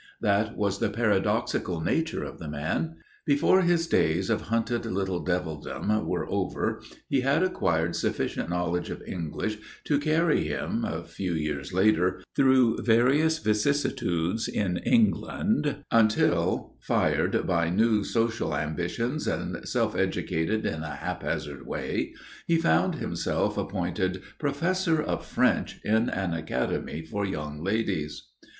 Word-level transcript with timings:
That 0.19 0.57
was 0.57 0.79
the 0.79 0.89
paradoxical 0.89 1.79
nature 1.79 2.23
of 2.23 2.39
the 2.39 2.47
man. 2.47 2.95
Before 3.23 3.61
his 3.61 3.85
days 3.85 4.31
of 4.31 4.41
hunted 4.41 4.83
little 4.87 5.23
devildom 5.23 6.07
were 6.07 6.27
over 6.27 6.81
he 7.07 7.21
had 7.21 7.43
acquired 7.43 7.95
sufficient 7.95 8.49
knowledge 8.49 8.89
of 8.89 9.03
English 9.05 9.59
to 9.83 9.99
carry 9.99 10.45
him, 10.47 10.83
a 10.85 11.03
few 11.03 11.33
years 11.33 11.71
later, 11.71 12.23
through 12.35 12.81
various 12.81 13.37
vicissitudes 13.37 14.47
in 14.47 14.77
England, 14.77 15.83
until, 15.91 16.77
fired 16.79 17.45
by 17.45 17.69
new 17.69 18.03
social 18.03 18.55
ambitions 18.57 19.27
and 19.27 19.69
self 19.69 19.95
educated 19.95 20.65
in 20.65 20.81
a 20.81 20.95
haphazard 20.95 21.67
way, 21.67 22.15
he 22.47 22.57
found 22.57 22.95
himself 22.95 23.55
appointed 23.55 24.23
Professor 24.39 24.99
of 24.99 25.23
French 25.23 25.79
in 25.83 26.09
an 26.09 26.33
academy 26.33 27.03
for 27.03 27.23
young 27.23 27.63
ladies. 27.63 28.29